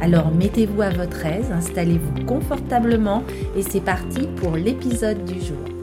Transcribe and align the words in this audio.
Alors 0.00 0.30
mettez-vous 0.30 0.82
à 0.82 0.90
votre 0.90 1.26
aise, 1.26 1.50
installez-vous 1.50 2.24
confortablement 2.24 3.24
et 3.56 3.62
c'est 3.62 3.80
parti 3.80 4.28
pour 4.36 4.56
l'épisode 4.56 5.24
du 5.24 5.40
jour. 5.40 5.77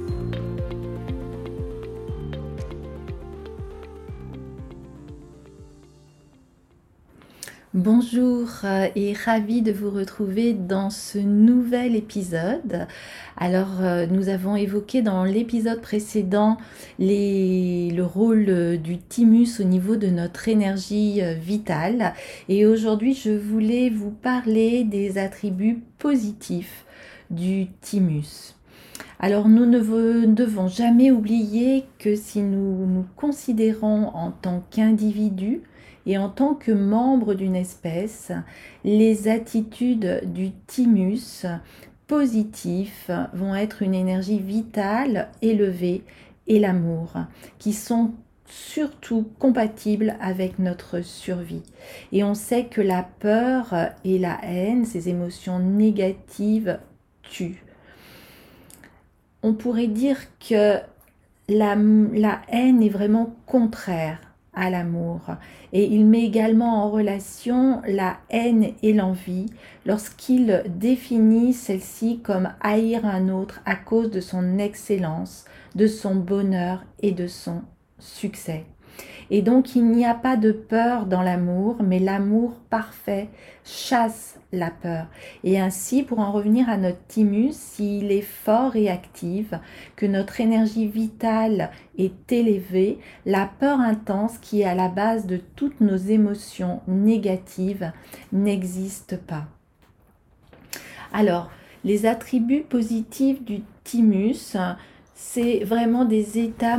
Bonjour 7.76 8.48
euh, 8.64 8.88
et 8.96 9.12
ravi 9.12 9.62
de 9.62 9.74
vous 9.74 9.92
retrouver 9.92 10.54
dans 10.54 10.90
ce 10.90 11.18
nouvel 11.18 11.98
épisode. 11.98 12.88
Alors 13.36 13.82
euh, 13.82 14.06
nous 14.06 14.30
avons 14.30 14.56
évoqué 14.56 15.02
dans 15.02 15.26
l'épisode 15.26 15.82
précédent 15.82 16.56
le 17.00 18.02
rôle 18.02 18.46
euh, 18.48 18.78
du 18.78 18.98
thymus 18.98 19.59
au 19.59 19.66
niveau 19.66 19.98
de 19.98 20.08
notre 20.08 20.48
énergie 20.48 21.20
vitale 21.38 22.14
et 22.48 22.66
aujourd'hui 22.66 23.14
je 23.14 23.32
voulais 23.32 23.89
vous 23.89 24.12
parler 24.12 24.86
des 24.86 25.17
attributs 25.17 25.84
positifs 26.00 26.86
du 27.30 27.67
thymus. 27.82 28.56
Alors 29.20 29.50
nous 29.50 29.66
ne 29.66 30.26
devons 30.34 30.70
jamais 30.70 31.12
oublier 31.12 31.84
que 32.00 32.16
si 32.16 32.39
nous 32.42 32.86
nous 32.86 33.06
considérons 33.17 34.12
en 34.14 34.32
tant 34.32 34.64
qu'individus, 34.72 35.62
et 36.06 36.17
en 36.17 36.30
tant 36.30 36.53
que 36.53 36.72
membre 36.72 37.34
d'une 37.34 37.56
espèce, 37.56 38.31
les 38.84 39.28
attitudes 39.28 40.22
du 40.25 40.52
thymus 40.67 41.45
positifs 42.08 43.09
vont 43.34 43.56
être 43.56 43.81
une 43.81 43.95
énergie 43.95 44.39
vitale 44.39 45.30
élevée 45.42 46.03
et 46.48 46.59
l'amour, 46.59 47.14
qui 47.58 47.73
sont 47.73 48.11
surtout 48.45 49.28
compatibles 49.39 50.16
avec 50.22 50.59
notre 50.59 51.02
survie. 51.02 51.64
Et 52.11 52.23
on 52.23 52.36
sait 52.36 52.66
que 52.66 52.81
la 52.81 53.03
peur 53.03 53.73
et 54.03 54.20
la 54.20 54.39
haine, 54.44 54.86
ces 54.86 55.09
émotions 55.09 55.58
négatives, 55.59 56.80
tuent. 57.23 57.64
On 59.42 59.53
pourrait 59.53 59.88
dire 59.88 60.17
que 60.48 60.78
la, 61.50 61.76
la 61.76 62.42
haine 62.50 62.83
est 62.83 62.89
vraiment 62.89 63.36
contraire 63.48 64.34
à 64.56 64.70
l'amour. 64.70 65.22
Et 65.73 65.86
il 65.86 66.06
met 66.06 66.23
également 66.23 66.84
en 66.84 66.89
relation 66.89 67.81
la 67.88 68.17
haine 68.30 68.73
et 68.81 68.94
l'envie 68.94 69.48
lorsqu'il 69.86 70.64
définit 70.67 71.53
celle-ci 71.53 72.20
comme 72.20 72.50
haïr 72.61 73.06
un 73.06 73.30
autre 73.30 73.61
à 73.66 73.76
cause 73.76 74.11
de 74.11 74.22
son 74.22 74.58
excellence, 74.58 75.45
de 75.76 75.88
son 75.88 76.16
bonheur 76.16 76.83
et 77.02 77.11
de 77.11 77.28
son 77.28 77.61
succès. 78.00 78.66
Et 79.32 79.42
donc 79.42 79.76
il 79.76 79.86
n'y 79.86 80.06
a 80.06 80.14
pas 80.14 80.38
de 80.38 80.52
peur 80.52 81.06
dans 81.06 81.22
l'amour, 81.22 81.78
mais 81.84 82.00
l'amour 82.00 82.60
parfait 82.70 83.30
chasse 83.64 84.39
la 84.52 84.70
peur. 84.70 85.08
Et 85.44 85.60
ainsi, 85.60 86.04
pour 86.04 86.20
en 86.20 86.32
revenir 86.32 86.70
à 86.70 86.78
notre 86.78 87.04
thymus, 87.08 87.55
s'il 87.55 88.11
est 88.11 88.22
fort 88.22 88.76
et 88.76 88.89
actif, 88.89 89.54
que 89.95 90.05
notre 90.05 90.39
énergie 90.39 90.88
vitale 90.88 91.72
est 91.98 92.32
élevée, 92.32 93.00
la 93.26 93.50
peur 93.60 93.80
intense 93.80 94.38
qui 94.38 94.61
est 94.61 94.66
à 94.66 94.76
la 94.76 94.88
base 94.88 95.26
de 95.26 95.38
toutes 95.38 95.82
nos 95.82 95.98
émotions 95.98 96.82
négatives 96.88 97.92
n'existe 98.32 99.17
pas. 99.17 99.45
Alors, 101.11 101.50
les 101.84 102.05
attributs 102.05 102.66
positifs 102.67 103.44
du 103.44 103.61
thymus, 103.84 104.58
c'est 105.15 105.64
vraiment 105.64 106.03
des 106.03 106.39
états 106.39 106.77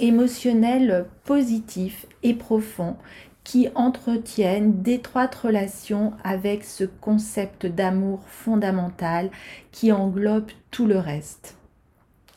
émotionnels 0.00 1.06
positifs 1.24 2.06
et 2.22 2.32
profonds 2.32 2.96
qui 3.44 3.68
entretiennent 3.74 4.82
d'étroites 4.82 5.34
relations 5.34 6.12
avec 6.22 6.62
ce 6.62 6.84
concept 6.84 7.66
d'amour 7.66 8.20
fondamental 8.28 9.30
qui 9.72 9.90
englobe 9.90 10.50
tout 10.70 10.86
le 10.86 10.98
reste. 10.98 11.56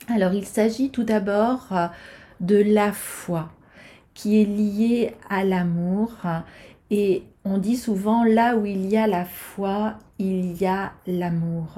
Alors 0.09 0.33
il 0.33 0.45
s'agit 0.45 0.89
tout 0.89 1.03
d'abord 1.03 1.67
euh, 1.71 1.87
de 2.39 2.57
la 2.57 2.91
foi 2.91 3.51
qui 4.15 4.41
est 4.41 4.45
liée 4.45 5.13
à 5.29 5.43
l'amour 5.43 6.11
et 6.91 7.23
on 7.43 7.57
dit 7.57 7.77
souvent 7.77 8.23
là 8.23 8.55
où 8.55 8.65
il 8.65 8.87
y 8.87 8.97
a 8.97 9.07
la 9.07 9.25
foi, 9.25 9.95
il 10.19 10.59
y 10.61 10.65
a 10.65 10.93
l'amour. 11.07 11.77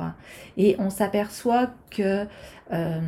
Et 0.58 0.76
on 0.80 0.90
s'aperçoit 0.90 1.72
que 1.90 2.26
euh, 2.74 3.00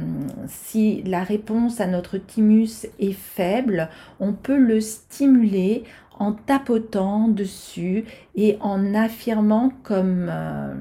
si 0.48 1.04
la 1.04 1.24
réponse 1.24 1.82
à 1.82 1.88
notre 1.88 2.18
thymus 2.18 2.88
est 3.00 3.14
faible, 3.14 3.90
on 4.20 4.34
peut 4.34 4.58
le 4.58 4.82
stimuler 4.82 5.84
en 6.18 6.34
tapotant 6.34 7.28
dessus 7.28 8.06
et 8.36 8.58
en 8.62 8.94
affirmant 8.94 9.72
comme 9.84 10.28
euh, 10.30 10.74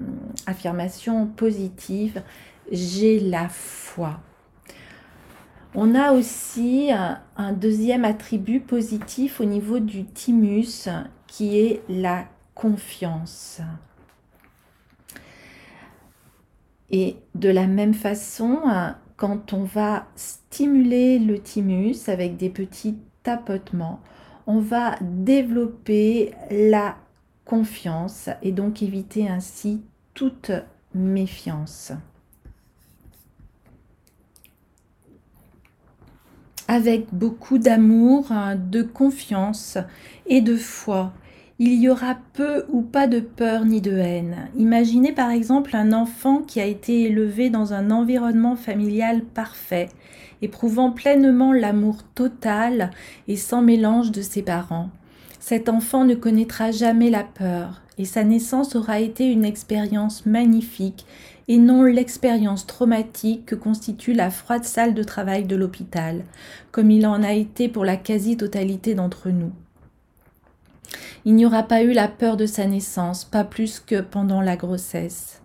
affirmation 0.46 1.26
positive, 1.26 2.22
j'ai 2.70 3.20
la 3.20 3.48
foi. 3.48 4.20
On 5.80 5.94
a 5.94 6.10
aussi 6.10 6.90
un, 6.90 7.52
deuxième 7.52 8.04
attribut 8.04 8.58
positif 8.58 9.40
au 9.40 9.44
niveau 9.44 9.78
du 9.78 10.06
thymus 10.06 10.88
qui 11.28 11.56
est 11.56 11.82
la 11.88 12.24
confiance. 12.56 13.60
Et 16.90 17.14
de 17.36 17.48
la 17.48 17.68
même 17.68 17.94
façon, 17.94 18.58
quand 19.16 19.52
on 19.52 19.62
va 19.62 20.08
stimuler 20.16 21.20
le 21.20 21.38
thymus 21.38 22.08
avec 22.08 22.36
des 22.36 22.50
petits 22.50 22.98
tapotements, 23.22 24.00
on 24.48 24.58
va 24.58 24.96
développer 25.00 26.34
la 26.50 26.96
confiance 27.44 28.28
et 28.42 28.50
donc 28.50 28.82
éviter 28.82 29.28
ainsi 29.28 29.84
toute 30.14 30.50
méfiance. 30.92 31.92
Avec 36.68 37.06
beaucoup 37.12 37.58
d'amour, 37.58 38.30
hein, 38.30 38.56
de 38.56 38.82
confiance 38.82 39.78
et 40.26 40.42
de 40.42 40.56
foi. 40.56 41.12
Il 41.58 41.74
y 41.74 41.88
aura 41.88 42.16
peu 42.34 42.66
ou 42.68 42.82
pas 42.82 43.08
de 43.08 43.18
peur 43.18 43.64
ni 43.64 43.80
de 43.80 43.96
haine. 43.96 44.48
Imaginez 44.56 45.10
par 45.10 45.30
exemple 45.30 45.74
un 45.74 45.92
enfant 45.92 46.42
qui 46.42 46.60
a 46.60 46.66
été 46.66 47.02
élevé 47.02 47.50
dans 47.50 47.72
un 47.72 47.90
environnement 47.90 48.54
familial 48.54 49.22
parfait, 49.22 49.88
éprouvant 50.40 50.92
pleinement 50.92 51.52
l'amour 51.52 52.04
total 52.14 52.90
et 53.26 53.36
sans 53.36 53.62
mélange 53.62 54.12
de 54.12 54.22
ses 54.22 54.42
parents. 54.42 54.90
Cet 55.40 55.68
enfant 55.68 56.04
ne 56.04 56.14
connaîtra 56.14 56.70
jamais 56.70 57.10
la 57.10 57.24
peur 57.24 57.82
et 57.96 58.04
sa 58.04 58.22
naissance 58.22 58.76
aura 58.76 59.00
été 59.00 59.26
une 59.26 59.44
expérience 59.44 60.26
magnifique 60.26 61.06
et 61.48 61.56
non 61.56 61.82
l'expérience 61.82 62.66
traumatique 62.66 63.46
que 63.46 63.54
constitue 63.54 64.12
la 64.12 64.30
froide 64.30 64.64
salle 64.64 64.94
de 64.94 65.02
travail 65.02 65.44
de 65.44 65.56
l'hôpital, 65.56 66.24
comme 66.70 66.90
il 66.90 67.06
en 67.06 67.22
a 67.22 67.32
été 67.32 67.68
pour 67.68 67.84
la 67.84 67.96
quasi-totalité 67.96 68.94
d'entre 68.94 69.30
nous. 69.30 69.52
Il 71.24 71.34
n'y 71.34 71.46
aura 71.46 71.62
pas 71.62 71.82
eu 71.82 71.92
la 71.92 72.08
peur 72.08 72.36
de 72.36 72.46
sa 72.46 72.66
naissance, 72.66 73.24
pas 73.24 73.44
plus 73.44 73.80
que 73.80 74.00
pendant 74.00 74.40
la 74.40 74.56
grossesse. 74.56 75.42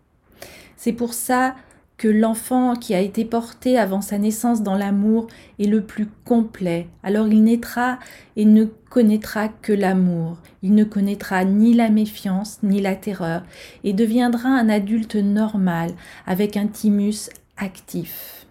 C'est 0.78 0.94
pour 0.94 1.14
ça 1.14 1.56
que 2.04 2.10
l'enfant 2.10 2.76
qui 2.76 2.94
a 2.94 3.00
été 3.00 3.24
porté 3.24 3.78
avant 3.78 4.02
sa 4.02 4.18
naissance 4.18 4.62
dans 4.62 4.76
l'amour 4.76 5.28
est 5.58 5.68
le 5.68 5.86
plus 5.86 6.10
complet. 6.26 6.88
Alors 7.02 7.30
il 7.30 7.46
naîtra 7.46 7.98
et 8.36 8.44
ne 8.44 8.66
connaîtra 8.66 9.48
que 9.48 9.72
l'amour. 9.72 10.36
Il 10.64 10.76
ne 10.76 10.84
connaîtra 10.84 11.46
ni 11.46 11.74
la 11.74 11.88
méfiance 11.88 12.60
ni 12.62 12.82
la 12.82 12.98
terreur 12.98 13.44
et 13.86 13.94
deviendra 13.94 14.50
un 14.50 14.68
adulte 14.68 15.16
normal 15.16 15.94
avec 16.28 16.58
un 16.58 16.68
thymus 16.68 17.30
actif. 17.56 18.48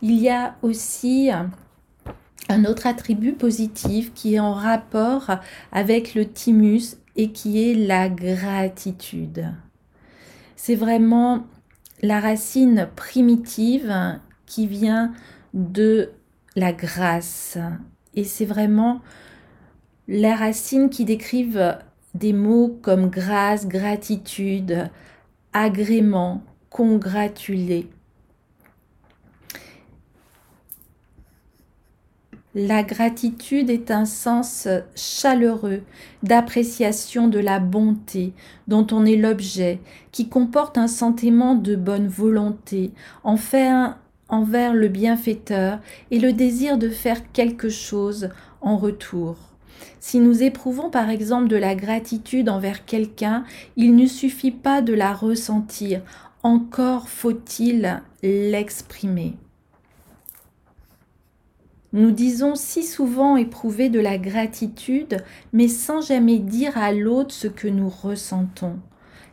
Il 0.00 0.14
y 0.14 0.28
a 0.28 0.54
aussi 0.62 1.30
un 2.48 2.64
autre 2.66 2.86
attribut 2.86 3.32
positif 3.32 4.14
qui 4.14 4.36
est 4.36 4.40
en 4.40 4.52
rapport 4.52 5.28
avec 5.72 6.14
le 6.14 6.24
thymus 6.24 6.98
et 7.16 7.32
qui 7.32 7.68
est 7.68 7.74
la 7.74 8.08
gratitude. 8.08 9.52
C'est 10.54 10.76
vraiment 10.76 11.44
la 12.02 12.20
racine 12.20 12.88
primitive 12.94 14.18
qui 14.46 14.66
vient 14.66 15.12
de 15.54 16.10
la 16.56 16.72
grâce. 16.72 17.58
Et 18.14 18.24
c'est 18.24 18.44
vraiment 18.44 19.00
la 20.06 20.34
racine 20.34 20.90
qui 20.90 21.04
décrivent 21.04 21.78
des 22.14 22.32
mots 22.32 22.78
comme 22.82 23.10
grâce, 23.10 23.68
gratitude, 23.68 24.88
agrément, 25.52 26.42
congratuler. 26.70 27.88
La 32.54 32.82
gratitude 32.82 33.68
est 33.68 33.90
un 33.90 34.06
sens 34.06 34.68
chaleureux 34.94 35.82
d'appréciation 36.22 37.28
de 37.28 37.38
la 37.38 37.60
bonté 37.60 38.32
dont 38.68 38.86
on 38.90 39.04
est 39.04 39.16
l'objet, 39.16 39.80
qui 40.12 40.30
comporte 40.30 40.78
un 40.78 40.88
sentiment 40.88 41.54
de 41.54 41.76
bonne 41.76 42.08
volonté 42.08 42.92
envers, 43.22 43.98
le 44.30 44.88
bienfaiteur 44.88 45.80
et 46.10 46.18
le 46.18 46.32
désir 46.32 46.78
de 46.78 46.88
faire 46.88 47.32
quelque 47.32 47.68
chose 47.68 48.30
en 48.62 48.78
retour. 48.78 49.36
Si 50.00 50.18
nous 50.18 50.42
éprouvons 50.42 50.88
par 50.88 51.10
exemple 51.10 51.48
de 51.48 51.56
la 51.56 51.74
gratitude 51.74 52.48
envers 52.48 52.86
quelqu'un, 52.86 53.44
il 53.76 53.94
ne 53.94 54.06
suffit 54.06 54.52
pas 54.52 54.80
de 54.80 54.94
la 54.94 55.12
ressentir, 55.12 56.00
encore 56.42 57.10
faut-il 57.10 58.00
l'exprimer. 58.22 59.36
Nous 61.98 62.12
disons 62.12 62.54
si 62.54 62.84
souvent 62.84 63.36
éprouver 63.36 63.88
de 63.88 63.98
la 63.98 64.18
gratitude, 64.18 65.16
mais 65.52 65.66
sans 65.66 66.00
jamais 66.00 66.38
dire 66.38 66.78
à 66.78 66.92
l'autre 66.92 67.34
ce 67.34 67.48
que 67.48 67.66
nous 67.66 67.88
ressentons. 67.88 68.76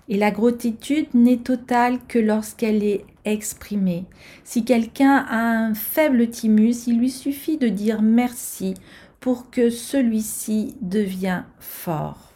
Et 0.09 0.17
la 0.17 0.31
gratitude 0.31 1.13
n'est 1.13 1.38
totale 1.38 2.00
que 2.07 2.17
lorsqu'elle 2.17 2.83
est 2.83 3.06
exprimée. 3.23 4.06
Si 4.44 4.65
quelqu'un 4.65 5.27
a 5.29 5.38
un 5.38 5.75
faible 5.75 6.27
thymus, 6.27 6.88
il 6.88 6.97
lui 6.97 7.12
suffit 7.12 7.57
de 7.57 7.67
dire 7.67 8.01
merci 8.01 8.73
pour 9.19 9.51
que 9.51 9.69
celui-ci 9.69 10.75
devienne 10.81 11.45
fort 11.59 12.35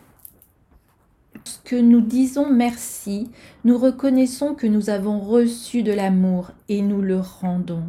que 1.63 1.75
nous 1.75 2.01
disons 2.01 2.49
merci, 2.49 3.29
nous 3.63 3.77
reconnaissons 3.77 4.55
que 4.55 4.67
nous 4.67 4.89
avons 4.89 5.19
reçu 5.19 5.83
de 5.83 5.91
l'amour 5.91 6.51
et 6.67 6.81
nous 6.81 7.01
le 7.01 7.19
rendons. 7.19 7.83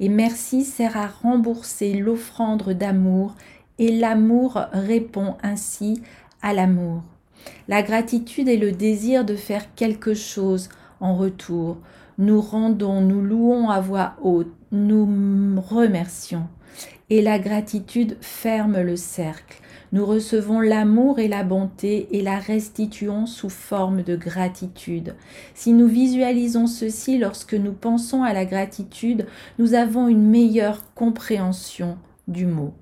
Et 0.00 0.08
merci 0.08 0.64
sert 0.64 0.96
à 0.96 1.06
rembourser 1.06 1.94
l'offrande 1.94 2.70
d'amour 2.70 3.34
et 3.78 3.92
l'amour 3.92 4.60
répond 4.72 5.36
ainsi 5.42 6.02
à 6.42 6.52
l'amour. 6.52 7.02
La 7.68 7.82
gratitude 7.82 8.48
est 8.48 8.56
le 8.56 8.72
désir 8.72 9.24
de 9.24 9.36
faire 9.36 9.74
quelque 9.74 10.14
chose 10.14 10.68
en 11.00 11.16
retour. 11.16 11.78
Nous 12.18 12.40
rendons, 12.40 13.00
nous 13.00 13.22
louons 13.22 13.70
à 13.70 13.80
voix 13.80 14.16
haute, 14.22 14.52
nous 14.72 15.60
remercions. 15.60 16.46
Et 17.08 17.22
la 17.22 17.38
gratitude 17.38 18.16
ferme 18.20 18.80
le 18.80 18.96
cercle. 18.96 19.60
Nous 19.92 20.06
recevons 20.06 20.60
l'amour 20.60 21.18
et 21.18 21.26
la 21.26 21.42
bonté 21.42 22.06
et 22.12 22.22
la 22.22 22.38
restituons 22.38 23.26
sous 23.26 23.50
forme 23.50 24.02
de 24.02 24.14
gratitude. 24.14 25.16
Si 25.54 25.72
nous 25.72 25.88
visualisons 25.88 26.68
ceci 26.68 27.18
lorsque 27.18 27.54
nous 27.54 27.72
pensons 27.72 28.22
à 28.22 28.32
la 28.32 28.44
gratitude, 28.44 29.26
nous 29.58 29.74
avons 29.74 30.06
une 30.06 30.28
meilleure 30.28 30.94
compréhension 30.94 31.98
du 32.28 32.46
mot. 32.46 32.72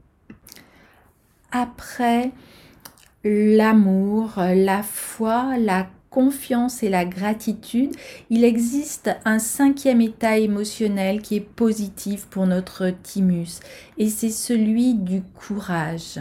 Après 1.50 2.30
l'amour, 3.24 4.34
la 4.36 4.82
foi, 4.82 5.56
la 5.58 5.86
confiance 6.10 6.82
et 6.82 6.88
la 6.88 7.04
gratitude, 7.04 7.94
il 8.28 8.44
existe 8.44 9.10
un 9.24 9.38
cinquième 9.38 10.00
état 10.00 10.38
émotionnel 10.38 11.22
qui 11.22 11.36
est 11.36 11.40
positif 11.40 12.26
pour 12.26 12.46
notre 12.46 12.90
thymus 13.02 13.60
et 13.98 14.08
c'est 14.08 14.30
celui 14.30 14.94
du 14.94 15.22
courage. 15.22 16.18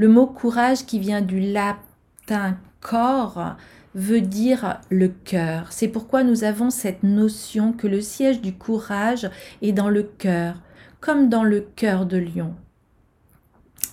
Le 0.00 0.08
mot 0.08 0.26
courage 0.26 0.86
qui 0.86 0.98
vient 0.98 1.20
du 1.20 1.40
latin 1.40 2.56
corps 2.80 3.56
veut 3.94 4.22
dire 4.22 4.80
le 4.88 5.08
cœur. 5.08 5.70
C'est 5.74 5.88
pourquoi 5.88 6.24
nous 6.24 6.42
avons 6.42 6.70
cette 6.70 7.02
notion 7.02 7.74
que 7.74 7.86
le 7.86 8.00
siège 8.00 8.40
du 8.40 8.54
courage 8.54 9.28
est 9.60 9.72
dans 9.72 9.90
le 9.90 10.04
cœur, 10.04 10.54
comme 11.00 11.28
dans 11.28 11.44
le 11.44 11.60
cœur 11.60 12.06
de 12.06 12.16
lion. 12.16 12.54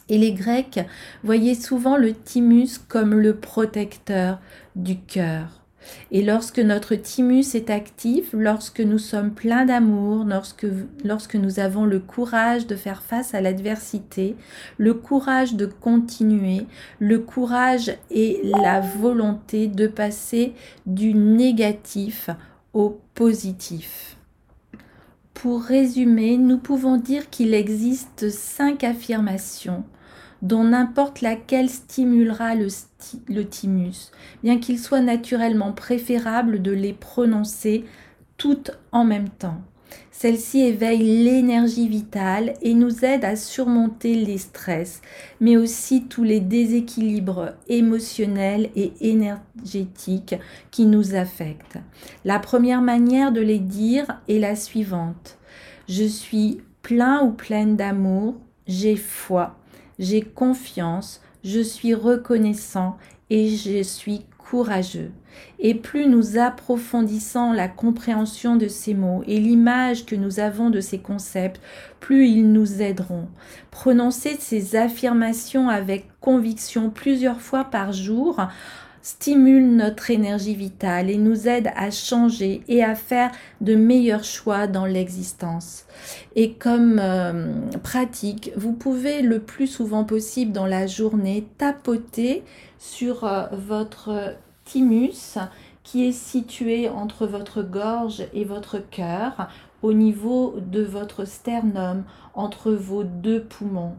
Et 0.07 0.18
les 0.18 0.31
Grecs 0.31 0.80
voyaient 1.25 1.56
souvent 1.56 1.98
le 1.98 2.13
thymus 2.13 2.77
comme 2.88 3.13
le 3.13 3.36
protecteur 3.36 4.39
du 4.77 4.98
cœur. 5.01 5.67
Et 6.12 6.24
lorsque 6.24 6.60
notre 6.60 6.95
thymus 6.95 7.56
est 7.56 7.69
actif, 7.69 8.30
lorsque 8.34 8.80
nous 8.80 8.98
sommes 8.98 9.31
pleins 9.31 9.66
d'amour, 9.66 10.25
lorsque, 10.25 10.68
lorsque 11.04 11.36
nous 11.36 11.60
avons 11.60 11.86
le 11.86 12.00
courage 12.00 12.68
de 12.68 12.75
faire 12.75 13.01
face 13.01 13.34
à 13.34 13.42
l'adversité, 13.42 14.36
le 14.78 14.94
courage 14.94 15.56
de 15.56 15.66
continuer, 15.66 16.66
le 17.00 17.19
courage 17.19 17.92
et 18.10 18.42
la 18.44 18.80
volonté 18.80 19.68
de 19.68 19.88
passer 19.88 20.54
du 20.86 21.13
négatif 21.13 22.30
au 22.74 23.00
positif. 23.13 24.18
Pour 25.34 25.62
résumer, 25.62 26.38
nous 26.38 26.57
pouvons 26.57 26.98
dire 26.98 27.30
qu'il 27.30 27.54
existe 27.54 28.30
cinq 28.30 28.84
affirmations 28.84 29.84
dont 30.42 30.63
n'importe 30.63 31.22
laquelle 31.22 31.69
stimulera 31.69 32.56
le, 32.56 33.44
thymus, 33.45 34.12
bien 34.44 34.60
qu'il 34.60 34.80
soit 34.80 35.01
naturellement 35.01 35.72
préférable 35.72 36.62
de 36.62 36.72
les 36.72 36.94
prononcer 36.94 37.86
toutes 38.38 38.72
en 38.92 39.04
même 39.04 39.30
temps. 39.30 39.62
Celle-ci 40.12 40.62
éveille 40.62 41.24
l'énergie 41.24 41.88
vitale 41.88 42.56
et 42.63 42.74
nous 42.74 43.06
aide 43.06 43.24
à 43.24 43.36
surmonter 43.36 44.16
les 44.16 44.39
stress, 44.39 45.01
mais 45.39 45.57
aussi 45.57 46.06
tous 46.06 46.24
les 46.24 46.39
déséquilibres 46.39 47.54
émotionnels 47.68 48.72
et 48.75 48.94
énergétiques 49.00 50.36
qui 50.72 50.88
nous 50.88 51.13
affectent. 51.13 51.78
La 52.25 52.39
première 52.39 52.81
manière 52.81 53.31
de 53.31 53.42
les 53.42 53.60
dire 53.60 54.19
est 54.28 54.39
la 54.39 54.56
suivante. 54.56 55.38
Je 55.88 56.06
suis 56.06 56.62
plein 56.81 57.22
ou 57.22 57.31
pleine 57.31 57.75
d'amour, 57.75 58.36
j'ai 58.66 58.95
foi, 58.95 59.56
j'ai 60.00 60.22
confiance, 60.22 61.22
je 61.44 61.60
suis 61.60 61.94
reconnaissant 61.94 62.98
et 63.30 63.50
je 63.50 63.84
suis 63.84 64.26
courageux. 64.38 65.12
Et 65.60 65.76
plus 65.76 66.08
nous 66.08 66.38
approfondissons 66.38 67.52
la 67.52 67.68
compréhension 67.68 68.56
de 68.56 68.68
ces 68.68 68.94
mots 68.94 69.24
et 69.28 69.40
l'image 69.40 70.06
que 70.06 70.16
nous 70.16 70.40
avons 70.40 70.70
de 70.70 70.80
ces 70.80 71.00
concepts, 71.00 71.62
plus 72.00 72.28
ils 72.28 72.52
nous 72.52 72.82
aideront. 72.82 73.28
Prononcer 73.72 74.38
ces 74.39 74.75
affirmations 74.75 75.70
avec 75.70 76.08
conviction 76.22 76.89
plusieurs 76.89 77.42
fois 77.42 77.66
par 77.66 77.92
jour 77.92 78.39
stimule 79.08 79.78
notre 79.78 80.12
énergie 80.12 80.54
vitale 80.54 81.10
et 81.10 81.16
nous 81.16 81.48
aide 81.48 81.72
à 81.78 81.92
changer 81.92 82.62
et 82.68 82.84
à 82.84 82.94
faire 82.94 83.32
de 83.62 83.74
meilleurs 83.74 84.26
choix 84.26 84.68
dans 84.68 84.86
l'existence. 84.86 85.86
Et 86.36 86.56
comme 86.56 87.00
euh, 87.02 87.70
pratique, 87.84 88.52
vous 88.58 88.74
pouvez 88.74 89.22
le 89.22 89.40
plus 89.40 89.68
souvent 89.68 90.04
possible 90.04 90.52
dans 90.52 90.66
la 90.66 90.88
journée 90.88 91.48
tapoter 91.58 92.44
sur 92.80 93.24
euh, 93.24 93.46
votre 93.54 94.36
thymus 94.66 95.38
qui 95.88 96.06
est 96.06 96.12
situé 96.12 96.89
entre 96.89 97.25
votre 97.25 97.63
gorge 97.63 98.24
et 98.34 98.44
votre 98.44 98.77
cœur 98.77 99.48
au 99.82 99.94
niveau 99.94 100.56
de 100.60 100.82
votre 100.82 101.24
sternum, 101.24 102.03
entre 102.34 102.74
vos 102.74 103.06
deux 103.06 103.41
poumons. 103.41 103.96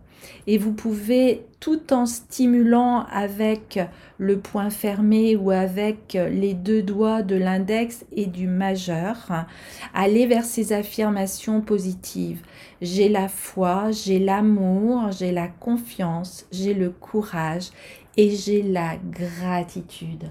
Et 0.47 0.59
vous 0.59 0.75
pouvez, 0.75 1.47
tout 1.61 1.95
en 1.95 2.04
stimulant 2.04 3.07
avec 3.11 3.80
le 4.18 4.38
poing 4.38 4.68
fermé 4.68 5.35
ou 5.35 5.50
avec 5.50 6.12
les 6.30 6.52
deux 6.52 6.83
doigts 6.83 7.23
de 7.23 7.37
l'index 7.37 8.04
et 8.12 8.26
du 8.26 8.49
majeur, 8.49 9.47
aller 9.95 10.26
vers 10.26 10.45
ces 10.45 10.75
affirmations 10.75 11.62
positives. 11.62 12.42
J'ai 12.83 13.09
la 13.09 13.28
foi, 13.28 13.92
j'ai 13.92 14.18
l'amour, 14.18 15.11
j'ai 15.11 15.33
la 15.33 15.49
confiance, 15.49 16.45
j'ai 16.52 16.75
le 16.75 16.90
courage 16.90 17.71
et 18.18 18.37
j'ai 18.37 18.62
la 18.62 18.97
gratitude. 18.97 20.25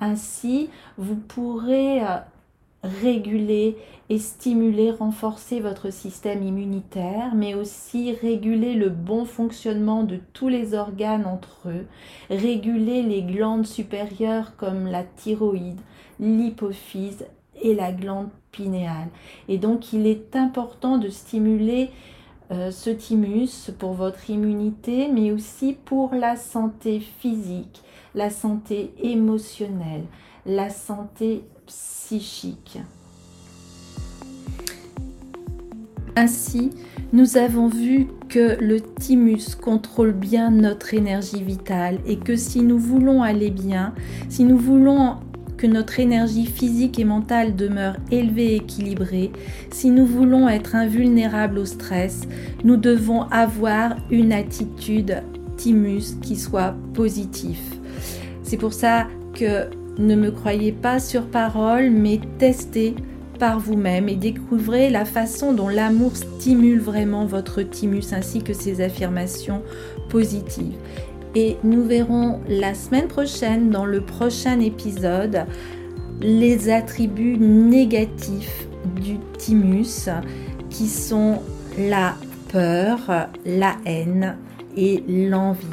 Ainsi, 0.00 0.70
vous 0.96 1.16
pourrez 1.16 2.02
euh, 2.02 2.18
réguler 2.82 3.76
et 4.10 4.18
stimuler, 4.18 4.90
renforcer 4.90 5.60
votre 5.60 5.90
système 5.92 6.42
immunitaire, 6.42 7.34
mais 7.34 7.54
aussi 7.54 8.12
réguler 8.12 8.74
le 8.74 8.88
bon 8.88 9.24
fonctionnement 9.24 10.04
de 10.04 10.18
tous 10.32 10.48
les 10.48 10.74
organes 10.74 11.26
entre 11.26 11.68
eux, 11.68 11.86
réguler 12.30 13.02
les 13.02 13.22
glandes 13.22 13.66
supérieures 13.66 14.56
comme 14.56 14.86
la 14.86 15.02
thyroïde, 15.02 15.80
l'hypophyse 16.20 17.26
et 17.60 17.74
la 17.74 17.92
glande 17.92 18.28
pinéale. 18.52 19.08
Et 19.48 19.58
donc 19.58 19.92
il 19.92 20.06
est 20.06 20.36
important 20.36 20.98
de 20.98 21.08
stimuler 21.08 21.90
euh, 22.50 22.70
ce 22.70 22.88
thymus 22.88 23.70
pour 23.78 23.92
votre 23.92 24.30
immunité, 24.30 25.08
mais 25.12 25.32
aussi 25.32 25.76
pour 25.84 26.14
la 26.14 26.36
santé 26.36 27.00
physique, 27.00 27.82
la 28.18 28.30
santé 28.30 28.90
émotionnelle, 29.00 30.02
la 30.44 30.70
santé 30.70 31.44
psychique. 31.68 32.80
Ainsi, 36.16 36.70
nous 37.12 37.36
avons 37.36 37.68
vu 37.68 38.08
que 38.28 38.60
le 38.60 38.80
thymus 38.80 39.54
contrôle 39.54 40.10
bien 40.10 40.50
notre 40.50 40.94
énergie 40.94 41.44
vitale 41.44 42.00
et 42.08 42.16
que 42.16 42.34
si 42.34 42.62
nous 42.62 42.80
voulons 42.80 43.22
aller 43.22 43.50
bien, 43.50 43.94
si 44.28 44.42
nous 44.42 44.58
voulons 44.58 45.18
que 45.56 45.68
notre 45.68 46.00
énergie 46.00 46.46
physique 46.46 46.98
et 46.98 47.04
mentale 47.04 47.54
demeure 47.54 47.98
élevée 48.10 48.54
et 48.54 48.56
équilibrée, 48.56 49.30
si 49.70 49.90
nous 49.90 50.06
voulons 50.06 50.48
être 50.48 50.74
invulnérables 50.74 51.58
au 51.58 51.66
stress, 51.66 52.22
nous 52.64 52.76
devons 52.76 53.22
avoir 53.30 53.94
une 54.10 54.32
attitude 54.32 55.22
Qui 55.58 56.36
soit 56.36 56.72
positive. 56.94 57.58
C'est 58.44 58.56
pour 58.56 58.72
ça 58.72 59.08
que 59.34 59.68
ne 59.98 60.14
me 60.14 60.30
croyez 60.30 60.70
pas 60.70 61.00
sur 61.00 61.26
parole, 61.26 61.90
mais 61.90 62.20
testez 62.38 62.94
par 63.40 63.58
vous-même 63.58 64.08
et 64.08 64.14
découvrez 64.14 64.88
la 64.88 65.04
façon 65.04 65.52
dont 65.52 65.68
l'amour 65.68 66.14
stimule 66.14 66.78
vraiment 66.78 67.26
votre 67.26 67.62
thymus 67.62 68.12
ainsi 68.12 68.40
que 68.42 68.52
ses 68.52 68.80
affirmations 68.80 69.62
positives. 70.08 70.76
Et 71.34 71.56
nous 71.64 71.82
verrons 71.82 72.38
la 72.48 72.74
semaine 72.74 73.08
prochaine 73.08 73.70
dans 73.70 73.84
le 73.84 74.00
prochain 74.00 74.60
épisode 74.60 75.44
les 76.20 76.70
attributs 76.70 77.36
négatifs 77.36 78.68
du 78.94 79.18
thymus 79.38 80.08
qui 80.70 80.86
sont 80.86 81.40
la 81.76 82.14
peur, 82.52 83.28
la 83.44 83.76
haine, 83.84 84.36
l'envie. 85.08 85.66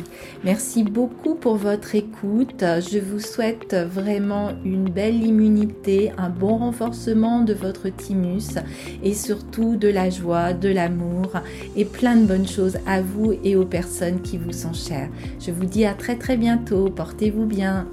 Merci 0.43 0.83
beaucoup 0.83 1.35
pour 1.35 1.55
votre 1.55 1.95
écoute. 1.95 2.61
Je 2.61 2.99
vous 2.99 3.19
souhaite 3.19 3.75
vraiment 3.75 4.51
une 4.63 4.89
belle 4.89 5.23
immunité, 5.23 6.11
un 6.17 6.29
bon 6.29 6.57
renforcement 6.57 7.41
de 7.41 7.53
votre 7.53 7.89
thymus 7.89 8.57
et 9.03 9.13
surtout 9.13 9.75
de 9.75 9.87
la 9.87 10.09
joie, 10.09 10.53
de 10.53 10.69
l'amour 10.69 11.33
et 11.75 11.85
plein 11.85 12.15
de 12.15 12.25
bonnes 12.25 12.47
choses 12.47 12.77
à 12.85 13.01
vous 13.01 13.33
et 13.43 13.55
aux 13.55 13.65
personnes 13.65 14.21
qui 14.21 14.37
vous 14.37 14.53
sont 14.53 14.73
chères. 14.73 15.09
Je 15.39 15.51
vous 15.51 15.65
dis 15.65 15.85
à 15.85 15.93
très 15.93 16.15
très 16.15 16.37
bientôt. 16.37 16.89
Portez-vous 16.89 17.45
bien. 17.45 17.87